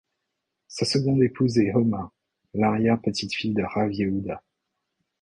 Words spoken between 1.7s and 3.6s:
Homa, l’arrière-petite-fille